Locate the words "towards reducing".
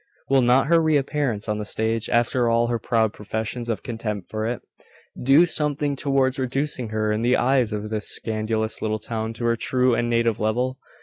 5.95-6.89